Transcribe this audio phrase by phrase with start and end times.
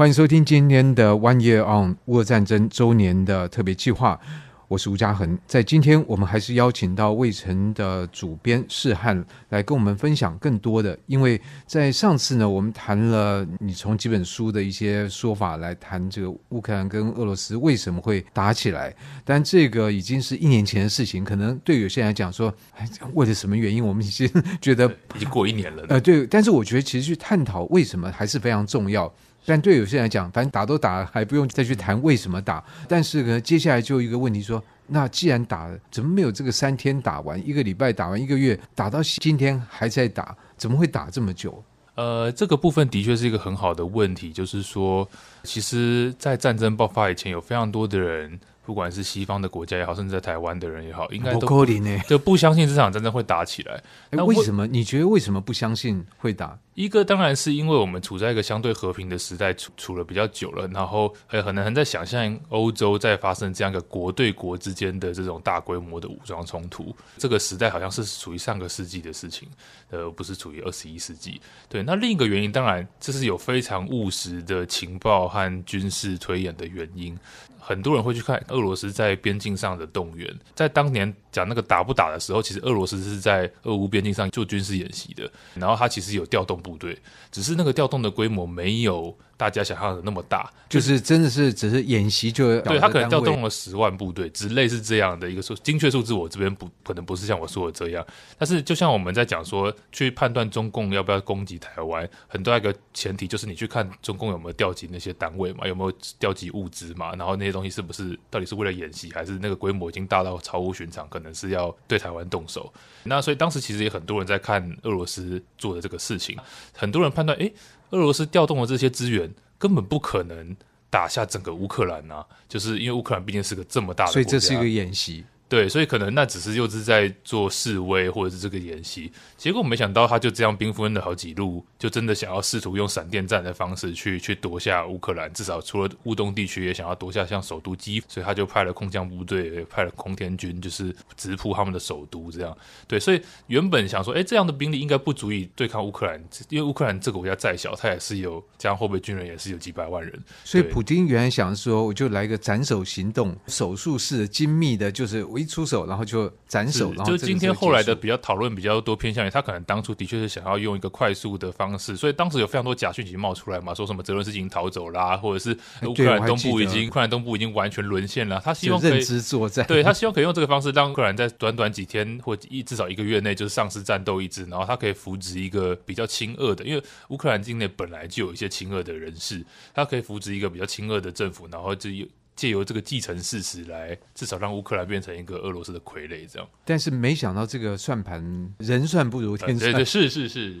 [0.00, 4.18] 欢迎收听今天的 One Year On 乌俄战争周年的特别计划。
[4.66, 10.98] 我是吴嘉恒，在今天我们还是邀请到魏晨的主编士翰来跟我们分享更多的。
[11.04, 24.26] 因为在上次呢，我们谈了你从几本书的一些说法来谈这个乌克兰跟俄罗斯为什么会打起来，但这个已经是一年前的事情，可能对有些人来讲说，哎，为了什么原因，我们已经
[24.62, 25.84] 觉得已经过一年了。
[25.90, 29.12] 呃，对，但是我觉得其实去探讨为什么还是非常重要。
[29.46, 32.62] 但对有些人来讲，反正打都打了，还不用再去谈为什么打。
[32.86, 41.62] 但是呢，接下来就一个问题说，那既然打了，怎么没有这个三天打完，一个礼拜打完，一个月打到今天还在打，怎么会打这么久？
[41.96, 45.06] 呃，这个部分的确是一个很好的问题，就是说，
[45.42, 48.38] 其实，在战争爆发以前，有非常多的人。
[48.70, 51.66] 不管是西方的国家也好，甚至在台湾的人也好，应该都不
[52.06, 53.82] 就不相信这场战争会打起来。
[54.10, 54.64] 那为什么？
[54.64, 56.56] 你觉得为什么不相信会打？
[56.74, 66.94] 一个当然是因为我们处在一个相对和平的时代，处处了比较久了，然后很很难在想象欧洲在发生这样一个国对国之间的这种大规模的武装冲突。
[67.18, 69.48] 这个时代好像是属于上个世纪的事情，
[69.90, 71.40] 呃，不是处于二十一世纪。
[71.68, 77.18] 对，那另一个原因当然这是有非常务实的情报和军事推演的原因。
[77.62, 86.96] 很多人会去看俄俄罗斯在边境上的动员，在当年讲那个打不打的时候，其实俄罗斯是在俄乌边境上做军事演习的，然后他其实有调动部队，
[87.32, 89.16] 只是那个调动的规模没有。
[89.40, 98.06] 大家想象的那么大，就是真的是只是演习就对，他可能调动了十万部队，之类是这样的一个数精确数字，我这边不可能不是像我说的这样。
[98.36, 112.70] 但是就像我们在讲说，去判断中共要不要攻击台湾，很多一个前提就是你去看中共有没有调集那些单位嘛，有没有调集物资嘛，然后那些东西是不是到底是为了演习，还是那个规模已经大到超乎寻常，可能是要对台湾动手。
[113.04, 116.36] 那所以当时其实也很多人在看俄罗斯做的这个事情，
[116.76, 117.50] 很多人判断，诶。
[117.90, 120.56] 俄罗斯调动的这些资源根本不可能
[120.88, 125.24] 打下整个乌克兰呐、啊，就是因为乌克兰毕竟是个这么大的国家，所以这是一个演习。
[125.50, 142.56] 对，所以可能那只是又是在做示威或者是这个演习，结果没想到他就这样兵分了好几路，就真的想要试图用闪电战的方式去去夺下乌克兰，至少除了乌东地区也想要夺下像首都基辅，所以他就派了空降部队，派了空天军，就是直扑他们的首都这样。
[142.86, 150.16] 对，所以原本想说，哎，这样的兵力应该不足以对抗乌克兰，因为乌克兰这个国家再小，他也是有这样后备军人也是有几百万人。
[150.44, 156.94] 所以普京原来想说，我就来一个斩首行动，手术式精密的，就是一出手，然后就斩首。
[157.04, 165.56] 就今天后来的比较讨论比较多偏向于他可能当初的确是想要用一个快速的方式，所以当时有非常多假讯息冒出来嘛，说什么泽伦斯基已经逃走啦，或者是
[165.86, 168.40] 乌克兰东部已经乌克兰东部已经完全沦陷了。
[168.44, 182.06] 他希望可以认知作战，对他希望可以用这个方式让乌克兰在短短几天或一至少一个月内就是丧失战斗意志，然后他可以扶植一个比较亲俄的，因为乌克兰境内本来就有一些亲俄的人士，他可以扶植一个比较亲俄的政府，然后就有。
[182.40, 186.48] 借由这个继承事实来，至少让乌克兰变成一个俄罗斯的傀儡，这样。
[186.64, 190.54] 但是没想到这个算盘人算不如天算，对对 是是是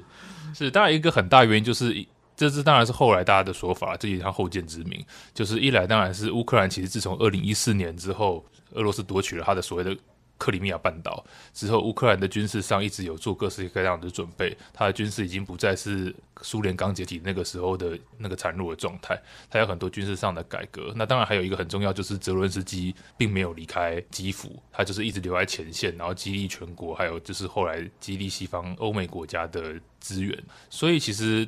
[0.54, 0.70] 是。
[0.70, 5.02] 当然一个很大原因就是，这是当然是后来大家的说法，这也他后见之明。
[5.32, 9.96] 就是一来当然是乌克兰其实自从二零一四年之后，俄罗斯夺取了他的所谓的。
[10.40, 14.56] 克里米亚半岛之后，乌克兰的军事上一直有做各式各样的准备。
[14.72, 20.94] 他的军事已经不再是苏联刚解体那个时候的那个孱弱的状态，他有很多军事上的改革。
[20.96, 30.42] 那当然还有一个很重要，就是泽伦斯基并没有离开基辅，他就是一直留在前线，然后激励全国，还有就是后来激励西方欧美国家的资源。
[30.70, 31.46] 所以其实。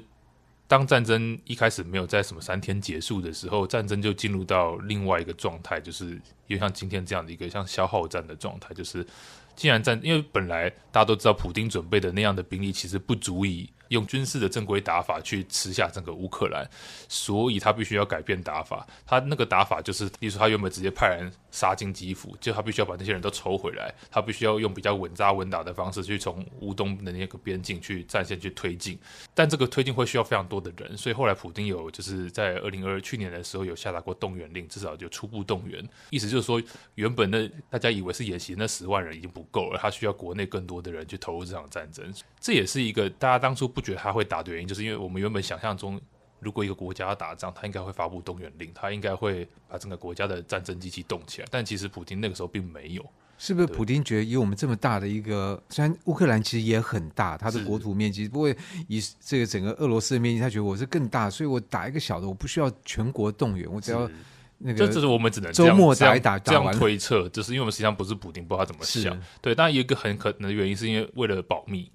[0.67, 9.07] 当战争一开始没有在什么三天结束的时候，战争就进入到另外一个状态，就是又像今天这样的一个像消耗战的状态，就是
[9.55, 13.69] 既然战，因为本来大家都知道，普丁准备的那样的兵力其实不足以。
[13.93, 16.67] 用军事的正规打法去吃下整个乌克兰，
[17.09, 18.87] 所以他必须要改变打法。
[19.07, 23.95] 他那个打法就是，比如说他原本直接派人杀进基辅，就他必须要把那些人都抽回来。
[24.11, 28.99] 他必须要用比较稳扎稳打的方式去从乌东的那个边境去战线去推进。
[29.35, 35.87] 但这个推进会需要非常多的人，所以后来普丁有就是在二零二二去年的时候有下达过动员令，至少就初步动员。
[36.09, 36.63] 意思就是说，
[36.95, 42.11] 原本的大家以为是演习那十万人已经不够了，他需要国内更多的人去投入这场战争。
[42.41, 43.82] 这也是一个大家当初不。
[43.83, 46.01] 觉得他会打的原因，就是因为我们原本想象中，
[46.41, 51.49] 如果一个国家要打仗，他应该会发布动员令，他应该会把整个国家的战争机器动起来。
[51.51, 53.05] 但其实普京那个时候并没有，
[53.39, 53.67] 是不是？
[53.67, 58.49] 普丁觉得以我们这么大的一个，虽然乌克兰其实也很大，它的国土面积，不过
[58.89, 64.11] 以这个整个俄罗斯的面积，他觉得我是更大，所以我打一个小的，我不需要全国动员，我只要
[64.59, 64.79] 那个。
[64.79, 69.21] 这这是我们只能周末打一打，这样推测，就是因为我们实际上不是普丁，不知道他怎么想。
[69.41, 71.91] 对，当然有一个很可能的原因，是因为为了保密。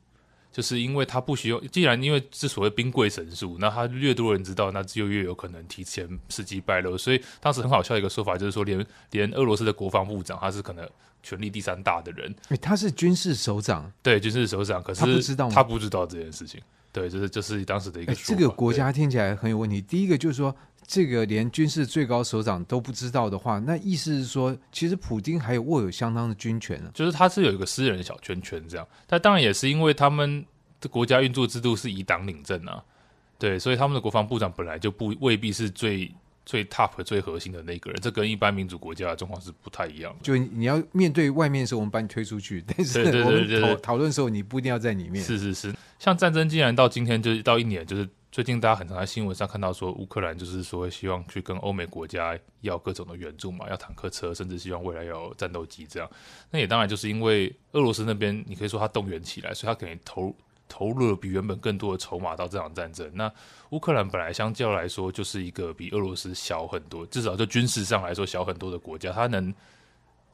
[0.58, 6.98] 就是因为他不需要，既然因为是所谓兵贵神速，那他越多人知道，那就越有可能提前时机败露。
[6.98, 10.90] 所以当时很好笑的一个说法就是说，连连俄罗斯的国防部长，他是可能
[11.22, 16.60] 权力第三大的人，欸、他是军事首长，对，军事首长，可是他不知道，他不知道这件事情。
[16.92, 18.22] 对，就是就是当时的一个、欸。
[18.26, 19.80] 这个国家听起来很有问题。
[19.80, 20.56] 第一个就是说，
[20.88, 26.90] 这个连军事最高首长都不知道的话，那意思是说，其实普丁还有握有相当的军权呢。
[26.94, 30.46] 就是他是有一个私人小圈圈这样，但当然也是因为他们
[30.80, 32.82] 的国家运作制度是以党领政啊，
[33.38, 36.12] 对，所以他们的国防部长本来就不未必是最。
[36.50, 40.20] 最 top 最核心的那个人，这跟一般民主国家的状况是不太一样的。
[40.22, 45.22] 就你要面对外面的时候，我们把你推出去；但是我们讨讨论的时候，你不一定要在里面。
[45.22, 56.10] 是是是，像战争，既然到今天就是到一年，就是最近大家很常在新闻上看到说，乌克兰就是说希望去跟欧美国家要各种的援助嘛，要坦克车，甚至希望未来要战斗机这样。
[56.52, 60.36] 那也当然就是因为俄罗斯那边，你可以说他动员起来，所以他可以投。
[60.70, 63.10] 投入了比原本更多的筹码到这场战争。
[63.14, 63.32] 那
[63.70, 69.54] 乌克兰本来相较来说就是一个比俄罗斯小很多，至少就军事上来说小很多的国家，它能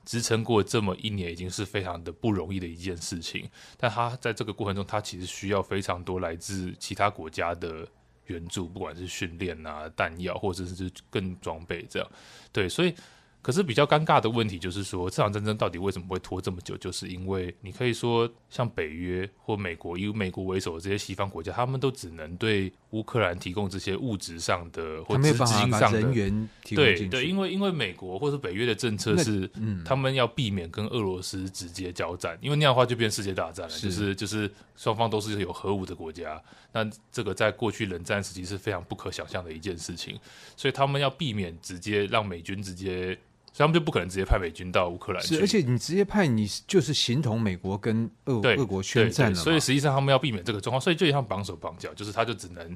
[0.05, 3.49] 支撑过这么一年，已经是非常的不容易的一件事情。
[3.77, 7.87] 但他在这个过程中，他其实需要非常多来自其他国家的
[8.27, 12.09] 援助，不管是训练啊、弹药，或者是更装备这样。
[12.51, 12.93] 对，所以。
[13.43, 16.77] 可是比较尴尬的问题就是说，这场战争到底为什么会拖这么久？
[16.77, 26.85] 就是因为你可以说，像北约或美国，以美国为首的这些西方国家，他们都只能对乌克兰提供这些物质上的或资金上的人员提供。
[26.85, 36.41] 对对，因为因为美国或是北约的政策是，嗯，他们要避免跟俄罗斯直接交战，因为那样的话就变世界大战了，是就是就是双方都是有核武的国家，
[36.71, 40.17] 那这个在过去冷战时期是非常不可想象的一件事情，
[40.55, 43.19] 所以他们要避免直接让美军直接。
[43.53, 49.35] 所以他们就不可能直接派美军到乌克兰去，而且你直接派，你就是形同美国跟俄俄国宣战了。
[49.35, 52.75] 所以实际上他们要避免这个状况，所以就像绑手绑脚，就是他就只能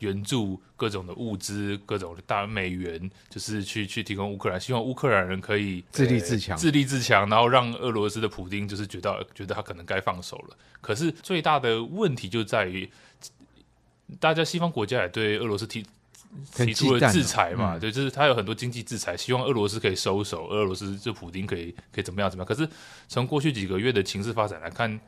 [0.00, 10.56] 援助各种的物资、各种的大美元，就是去去提供乌克兰，希望乌克兰人可以自立自强、自立自强，然后让俄罗斯的普丁就是觉得觉得他可能该放手了。
[10.82, 12.86] 可是最大的问题就在于，
[14.20, 15.86] 大家西方国家也对俄罗斯提。
[16.54, 22.46] 提出了制裁嘛，嗯、对，就是他有很多经济制裁，希望俄罗斯可以收手，俄罗斯就普丁可以可以怎么样怎么样。
[22.46, 22.68] 可是
[23.08, 24.98] 从过去几个月的情势发展来看，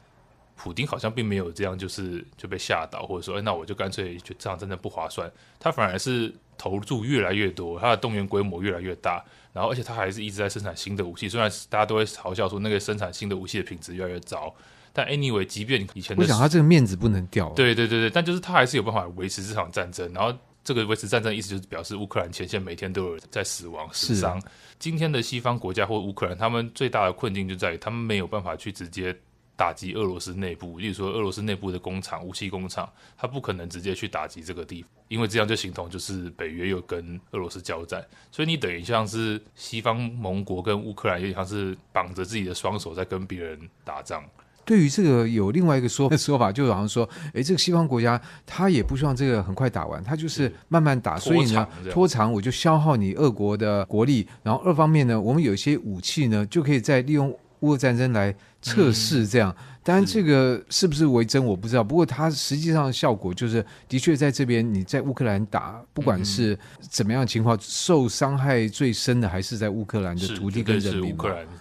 [0.56, 5.31] 普丁好像并没有这样，就是就被吓到，或者说，哎，那我就干脆就这样，真的不划算。
[5.58, 11.28] 他反而是投入越来越多，他的动员规模越来越大，然后而且他还是一直在生产新的武器。
[11.28, 14.55] 虽然大家都会嘲笑说那个生产新的武器的品质越来越糟，
[14.93, 20.34] 但 anyway，即便以前的我想他这个面子不能掉，对对对对，但就是他还是有办法维持这场战争，然后。
[20.62, 24.40] 这个维持战争的意思就是表示乌克兰前线每天都有人在死亡死伤。
[24.78, 29.14] 今天的西方国家或乌克兰，他们最大的困境就在于他们没有办法去直接
[29.56, 44.24] 打击俄罗斯内部，例如说俄罗斯内部的工厂、武器工厂，他不可能直接去打击这个地方，因为这样就形同就是北约又跟俄罗斯交战，所以你等于像是西方盟国跟乌克兰有点像是绑着自己的双手在跟别人打仗。
[44.70, 59.54] 对于这个有另外一个说 说法，就好像说，哎，这个西方国家他也不希望这个很快打完，他就是慢慢打，所以呢，拖长我就消耗你俄国的国力，然后二方面呢，我们有一些武器呢，就可以再利用乌俄战争来测试这样。
[59.58, 61.82] 嗯当然，这个是不是为真我不知道。
[61.82, 71.17] 不过，它实际上的效果就是，的确在这边你在乌克兰打，不管是怎么样情况，受伤害最深的还是在乌克兰的土地跟人民。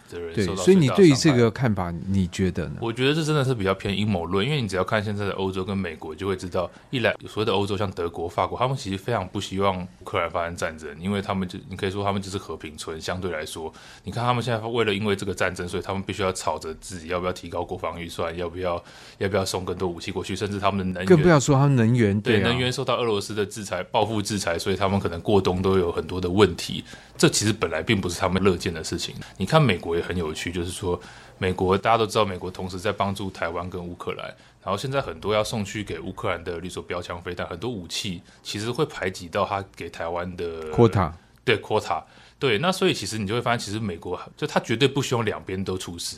[0.09, 2.75] 对，所以你对于这个看法，你觉得呢？
[2.81, 12.99] 我觉得这真的是比较偏阴谋论，因为你只要看现在的欧洲跟美国，就会知道，一来所谓的欧洲像德国、法国，他们其实非常不希望乌克兰发生战争，因为他们就你可以说他们就是和平村。
[12.99, 13.71] 相对来说，
[14.03, 18.83] 你看他们现在为了因为这个战争，所以他们必须要吵着自己要不要提高国防预算，要不要
[19.19, 26.83] 要不要送更多武器过去，甚至他们的能源更不要说他们能源对，能源受到俄罗斯的制裁、报复制裁，所以他们可能过冬都有很多的问题。
[27.15, 29.13] 这其实本来并不是他们乐见的事情。
[29.37, 30.99] 你看美国也很有趣，就是说
[31.37, 34.25] 美国大家都知道，美国同时在帮助台湾跟乌克兰，
[34.63, 41.11] 然后现在很多要送去给乌克兰的，例如说标枪飞弹，很多武器其实会排挤到他给台湾的 quota，
[41.43, 42.01] 对 quota，
[42.39, 46.17] 对，那所以其实你就会发现，其实美国就他绝对不希望两边都出事。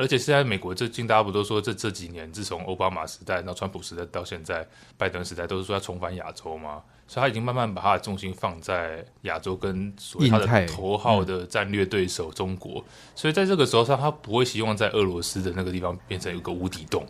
[0.00, 4.66] 而且现在美国最近大家不都说这这几年，自从奥巴马时代到川普时代到现在
[4.96, 6.82] 拜登时代，都是说要重返亚洲吗？
[7.06, 12.82] 所以他已经慢慢把他的重心放在亚洲跟所谓他的头号的战略对手中国。
[13.14, 17.06] 所以在这个时候上，他不会希望在俄罗斯的那个地方变成一个无底洞。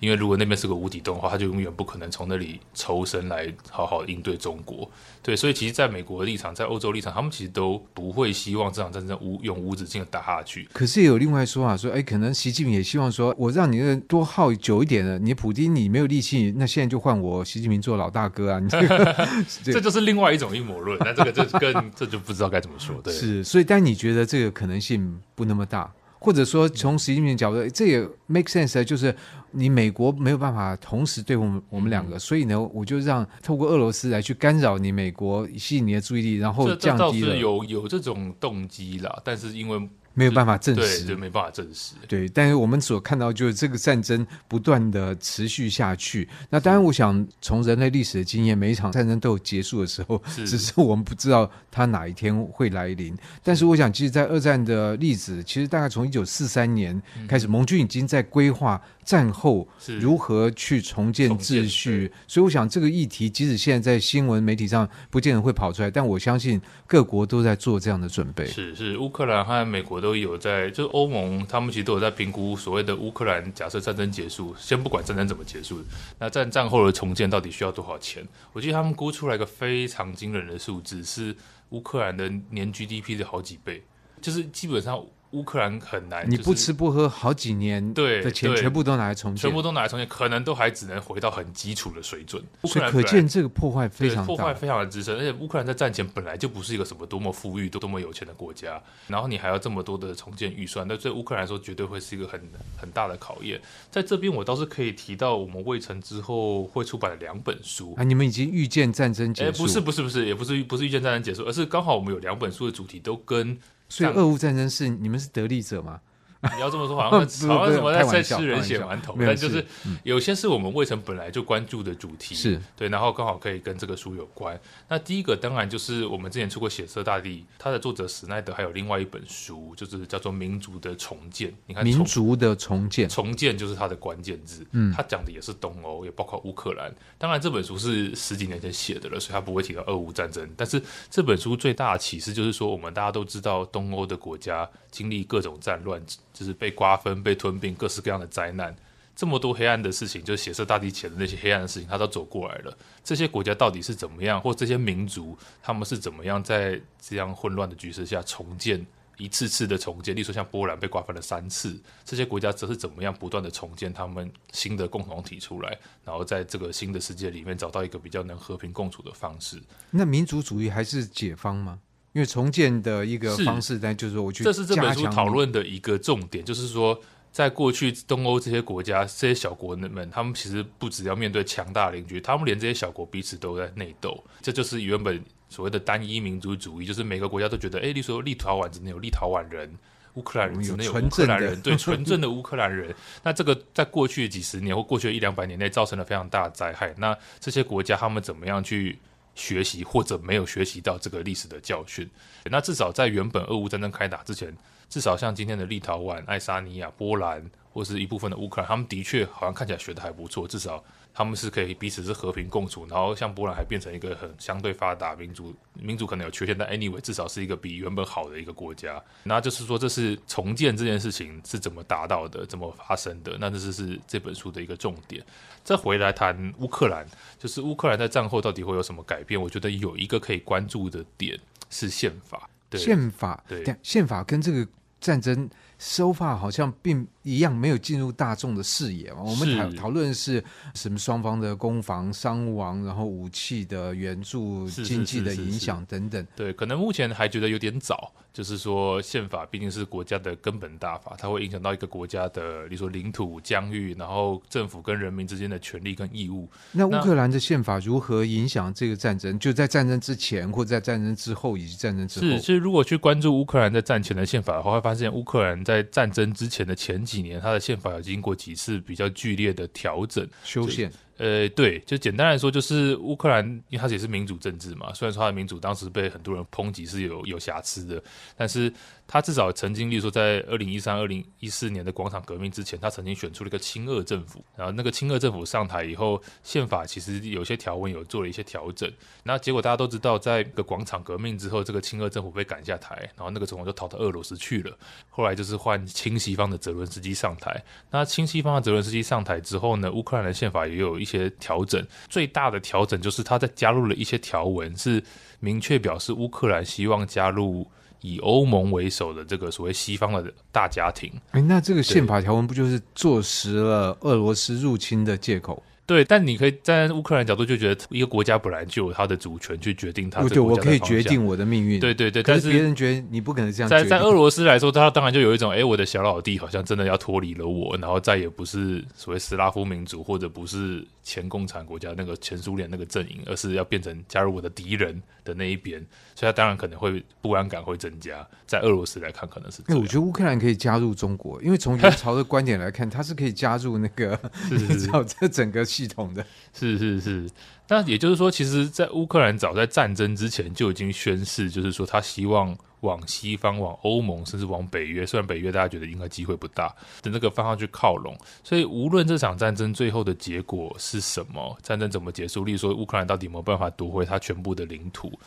[0.00, 4.90] 因为如果那边是个无底洞的话，他就永远不可能从那里抽身来好好应对中国。
[5.22, 10.66] 对，所以其实在美国的立场，在欧洲立场，他们其实都不会希望这场战争无永无止境的打下去。
[10.72, 18.58] 可是也有另外说法说，哎，可能习近平也希望说，我让你多耗久一点的，你普京你没有力气，那现在就换我习近平做老大哥啊！
[18.58, 19.28] 你这个，
[19.62, 20.98] 这就是另外一种阴谋论。
[21.00, 22.98] 那这个这跟这就不知道该怎么说。
[23.02, 25.92] 对，是，所以但你觉得这个可能性不那么大？
[26.20, 29.12] 或者说，从习近平角度，这也 make sense，就是
[29.50, 37.10] 你美国没有办法同时对我们我们两个，所以呢，我就让透过俄罗斯来去干扰你美国，吸引你的注意力，然后降低了。
[37.10, 39.88] 这倒是有有这种动机啦，但是因为。
[40.20, 41.94] 没有办法证实，对，没办法证实。
[42.06, 46.28] 对，但是我们所看到就是这个战争不断的持续下去。
[46.50, 53.16] 那当然，我想从人类历史的经验，每一场战争都有结束的时候，只是我们不知道它哪一天会来临。
[53.42, 58.78] 但是，我想，其实，在二战的例子，其实大概从一九四三年开始，盟军已经在规划。
[59.02, 59.66] 战后
[59.98, 62.12] 如何去重建秩序？
[62.28, 68.46] 所以我想这个议题，即使现在在新闻媒体上不见得会跑出来，但我相信各国都在做这样的准备。
[68.46, 75.80] 是是，乌克兰和美国都都有在，就是欧盟他们其实都有在评估所谓的乌克兰假设战争结束，先不管战争怎么结束，
[76.18, 78.26] 那战战后的重建到底需要多少钱？
[78.52, 81.36] 我记得他们估出来一个非常惊人的数字，是
[81.68, 83.84] 乌克兰的年 GDP 的好几倍，
[84.20, 85.00] 就是基本上。
[85.32, 92.42] 乌克兰很难，你不吃不喝好几年对的钱全部都拿来重建，全部都拿来重建，可能都还只能回到很基础的水准。
[92.62, 95.16] 乌克兰可见这个破坏非常，破坏非常的资深。
[95.16, 102.40] 而且乌克兰在战前本来就不是一个什么多么富裕、多么有钱的国家，然后你还要这么多的重建预算，那对乌克兰来说绝对会是一个很
[102.76, 103.60] 很大的考验。
[103.88, 109.62] 在这边我倒是可以提到，我们未成之后会出版的两本书啊，你们已经预见战争结束？
[109.62, 113.56] 不是不是不是，也不是不是预见战争结束，而是刚好我们有两本书的主题都跟。
[113.90, 116.00] 所以，俄乌战争是你们是得利者吗？
[116.56, 119.64] 你要这么说，好像 好像什么在在吃人血馒头，但就是
[120.02, 124.58] 有些是我们未曾本来就关注的主题，是对，然后刚好可以跟这个书有关。
[124.88, 131.50] 那第一个当然就是我们之前出过《血色大地》，它的作者史奈德还有另外一本书，就是叫做《民族的重建》。
[131.66, 134.66] 你看，民族的重建，重建就是它的关键字。
[134.72, 136.90] 嗯，他讲的也是东欧，也包括乌克兰。
[137.18, 140.48] 当然，这本书是十几年前写的了，所以他不会提到俄乌战争。
[140.56, 146.00] 但是这本书最大的启示就是说，我们大家都知道，东欧的国家经历各种战乱。
[146.32, 148.74] 就是被瓜分、被吞并，各式各样的灾难，
[149.14, 152.76] 这么多黑暗的事情，就是血色大地前的那些黑暗的事情，他都走过来了。
[153.04, 158.86] 这些国家到底是怎么样，或这些民族他们是怎么样在这样混乱的局势下重建，
[159.18, 160.16] 一次次的重建？
[160.16, 169.60] 例如说像波兰被瓜分了三次，这些国家则是怎么样不断的重建他们新的共同体出来，然后在这个新的世界里面找到一个比较能和平共处的方式。
[169.90, 171.78] 那民族主义还是解方吗？
[172.12, 177.00] 因为重建的一个方式，但就是说我去，这是这本书讨论的一个重点，就是说，
[177.30, 184.24] 在过去东欧这些国家、这些小国们，他们其实不只要面对强大邻居，他们连这些小国彼此都在内斗。
[184.42, 189.72] 这就是原本所谓的单一民族主义，就是每个国家都觉得，哎，例如说立陶宛只能有立陶宛人，
[190.14, 192.92] 乌克兰人只能有乌克兰人，对， 纯正的乌克兰人。
[193.22, 196.92] 那这个在过去几十年或过去的一两百年内，造成了非常大的灾害。
[196.98, 198.98] 那这些国家他们怎么样去？
[199.34, 202.08] 学习或者没有学习到这个历史的教训，
[202.44, 204.56] 那至少在原本俄乌战争开打之前，
[204.88, 210.82] 至少像今天的立陶宛、爱沙尼亚、波兰或是一部分的乌克兰，他们的确好像看起来学得还不错，至少。
[211.12, 219.02] 他们是可以彼此是和平共处，然后像波兰还变成一个很相对发达民族，民族可能有缺陷，但 anyway 至少是一个比原本好的一个国家。
[219.24, 223.36] 那就是说，这是重建这件事情是怎么达到的，怎么发生的？
[223.38, 225.24] 那这是是这本书的一个重点。
[225.62, 227.06] 再回来谈乌克兰，
[227.38, 229.40] 就是乌克兰在战后到底会有什么改变？
[229.40, 231.38] 我觉得有一个可以关注的点
[231.68, 232.48] 是宪法。
[232.68, 234.66] 对，宪法，对，宪法跟这个
[235.00, 235.50] 战争。
[235.82, 239.22] So far 好像并一样没有进入大众的视野嘛。
[239.22, 240.44] 我们讨讨论是
[240.74, 246.24] 什么双方的攻防、伤亡，然后武器的援助、经济的影响等等。
[246.36, 248.12] 对，可能目前还觉得有点早。
[248.32, 256.48] 就是说，宪法毕竟是国家的根本大法，它会影响到一个国家的，比如说领土、疆域，然后政府跟人民之间的权利跟义务。
[256.70, 259.36] 那乌克兰的宪法如何影响这个战争？
[259.40, 262.26] 就在战争之前，或在战争之后，以及战争之后？
[262.28, 270.90] 是，其实如果去关注乌克兰在战前的宪法的话，会发现乌克兰在战争之前的前几年，他的宪法有经过几次比较剧烈的调整、修宪。
[271.16, 274.90] 呃，对，就简单来说，就是乌克兰，因为它也是民主政治嘛。
[274.94, 278.02] 虽然说它的民主当时被很多人抨击是有有瑕疵的，
[278.38, 278.72] 但是
[279.06, 284.42] 它至少曾经，例如说在二零一三、二零一四年的广场革命之前，它曾经选出了一个亲俄政府。
[284.56, 288.90] 然后那个亲俄政府上台以后，宪法其实有些条文有做了一些调整。
[289.22, 294.74] 那结果大家都知道，在个广场革命之后，这个亲俄政府被赶下台，然后那个总统就逃到俄罗斯去了。
[295.10, 297.62] 后来就是换亲西方的泽伦斯基上台。
[297.90, 305.02] 那亲西方的泽伦斯基上台之后呢，乌克兰的宪法也有一些调整，最大的调整就是他在加入了一些条文，是
[305.38, 307.66] 明确表示乌克兰希望加入
[308.00, 311.12] 以欧盟为首的这个所谓西方的大家庭。
[311.32, 315.62] 诶，那这个宪法条文不就是坐实了俄罗斯入侵的借口？
[315.90, 320.22] 对，但你可以站在乌克兰角度就觉得，一个国家本来就有他的主权去决定他。
[320.28, 321.80] 对，我可以决定我的命运。
[321.80, 323.68] 对对对，但是别人觉得你不可能这样。
[323.68, 338.24] 在在俄罗斯来说，他当然就有一种，哎，我的小老弟好像真的要脱离了我，然后再也不是所谓斯拉夫民族，或者不是前共产国家那个前苏联那个阵营，而是要变成加入我的敌人的那一边，所以他当然可能会不安感会增加。
[338.46, 339.60] 在俄罗斯来看，可能是。
[339.66, 344.18] 那我觉得乌克兰可以加入中国，因为从元朝的观点来看，他是可以加入那个
[344.50, 346.24] 你知道这整个系统的。
[346.52, 347.30] 是是是，
[347.68, 355.06] 那也就是说，其实，在乌克兰早在战争之前就已经宣誓，就是说他希望往西方、往欧盟，甚至往北约。
[355.06, 356.68] 虽然北约大家觉得应该机会不大，
[357.02, 358.16] 的那个方向去靠拢。
[358.44, 365.18] 所以，无论这场战争最后的结果是什么，战争怎么结束，例如说乌克兰到底有没有办法夺回他全部的领土，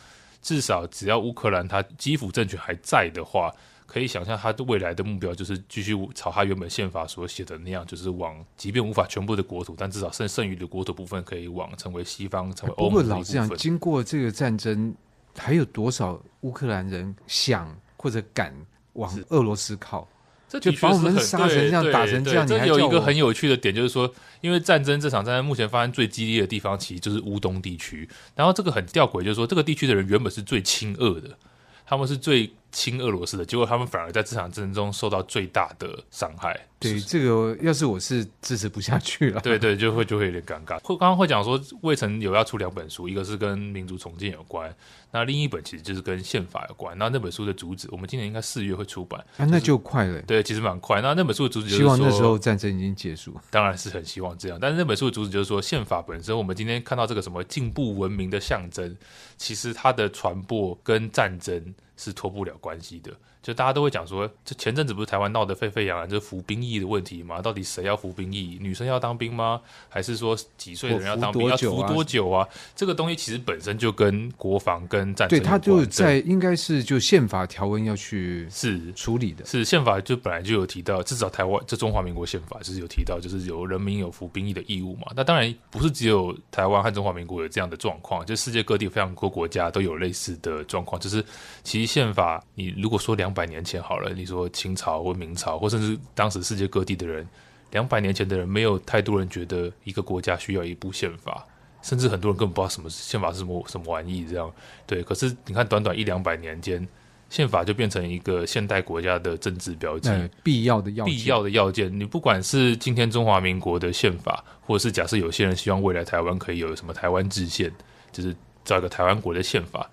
[0.42, 3.54] 至少只要乌克兰他基辅政权还在的话。
[3.86, 13.08] 可以想象，他的未来的目标就是继续朝他原本宪法所写的那样，就是往，即便无法全部的国土，但至少剩剩余的国土部分可以往成为西方，成为欧盟的部分。
[13.08, 14.96] 不过老实讲，经过这个战争，
[15.38, 18.56] 还有多少乌克兰人想或者敢
[18.94, 20.08] 往俄罗斯靠？
[20.50, 22.48] 这就把我们杀成这样，打成这样。
[22.48, 24.12] 你还有一个很有趣的点，就是说，
[24.42, 28.08] 因为战争这场战争目前发生最激烈的地方，其实就是乌东地区。
[28.36, 31.38] 然后这个很吊诡，就是说，这个地区的人原本是最亲俄的，
[31.86, 32.52] 他们是最。
[32.74, 36.60] 亲俄罗斯的结果，他们反而在这场战争中受到最大的伤害。
[36.80, 39.40] 对，这个要是我是支持不下去了。
[39.40, 40.78] 对对，就会就会有点尴尬。
[40.82, 44.76] 会刚刚会讲说，卫城有要出两本书，一个是跟民族重建有关，
[45.10, 46.98] 那另一本其实就是跟宪法有关。
[46.98, 49.24] 那那本书的主旨，我们今年应该四月会出版。
[49.38, 50.22] 啊，那就快了。
[50.24, 51.00] 对，其实蛮快。
[51.00, 53.34] 那那本书的主旨就希望那时候战争已经结束。
[53.50, 54.58] 当然是很希望这样。
[54.60, 58.94] 但是那本书的主旨就是说，宪法本身，我们今天看到这个什么进步文明的象征，
[59.38, 63.18] 其实它的传播跟战争是脱不了关系的。
[63.44, 67.42] 就大家都会讲说，这前阵子不是台湾闹得沸沸扬扬，就是服兵役的问题嘛？
[67.42, 68.58] 到底谁要服兵役？
[68.62, 69.60] 女生要当兵吗？
[69.90, 71.50] 还是说几岁的人要当兵？
[71.50, 72.48] 要服多久啊？
[72.74, 85.08] 这个东西其实本身就跟国防跟战争，对，它就在应该是就宪法条文要去是处理的，是宪法就本来就有提到，至少台湾这中华民国宪法就是有提到，就是有人民有服兵役的义务嘛。
[85.14, 90.98] 那当然不是只有台湾和中华民国有这样的状况，就世界各地非常多国家都有类似的状况。
[91.02, 91.22] 就是
[91.62, 97.28] 其实宪法，你如果说两百年前好了，你说清朝或明朝，或甚至当时世界各地的人，
[97.72, 101.46] 两百年前的人，没有太多人觉得一个国家需要一部宪法，
[101.82, 104.52] 甚至很多人根本不知道什么宪法是什么什么玩意，这样
[104.86, 105.02] 对。
[105.02, 106.88] 可是你看，短短一两百年间，
[107.30, 112.00] 宪法就变成一个现代国家的政治标记，嗯，必要的要件，必要的要件。
[112.00, 117.72] 你不管是今天中华民国的宪法，或者是假设有些人希望未来台湾可以有什么台湾制宪，
[118.12, 119.90] 就是造一个台湾国的宪法。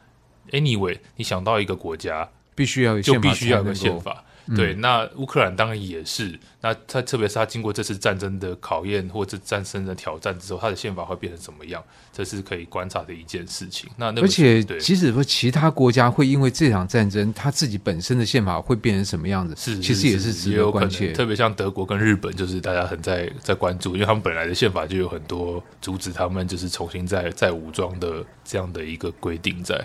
[0.50, 2.28] Anyway，你想到一个国家。
[2.60, 4.22] 必须要有就必须要有个宪法，
[4.54, 4.74] 对。
[4.74, 11.82] 嗯、那乌克兰当然也是，那他特别是他经过这次战争的考验或者战争的挑战之后，他的宪法会变成什么样？
[12.12, 13.88] 这是可以观察的一件事情。
[13.96, 19.54] 那，那而且即使说其他国家会因为这场战争，他自己本身的宪法会变成什么样子？
[19.56, 21.12] 是，其实也是值得关切。
[21.12, 29.82] 特别像德国跟日本，就是大家很在在关注，因为他们本来的宪法就有很多阻止他们就是重新再再武装的这样的一个规定在。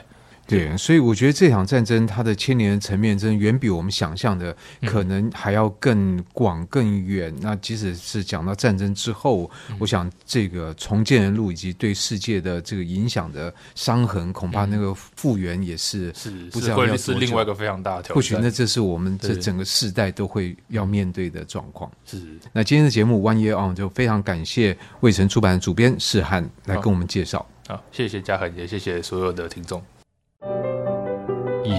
[0.47, 4.55] 对，所以我觉得这场战争它的牵连的层面，真的远比我们想象的
[4.85, 7.33] 可能还要更广更远。
[7.37, 18.15] 嗯、那即使是讲到战争之后，嗯、我想这个重建的路以及对世界的这个影响的伤痕，恐怕那个复原也是是不知道要多久，是另外一个非常大的挑战。
[18.15, 21.91] 或许那这是我们这整个世代都会要面对的状况。
[22.05, 22.21] 是。
[22.53, 27.45] 那今天的节目 One Year On 就非常感谢卫城出版的主编士翰来跟我们介绍。
[27.67, 29.81] 好，谢谢嘉恒，也谢谢所有的听众。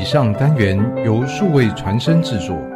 [0.06, 2.75] 上单元由数位传声制作。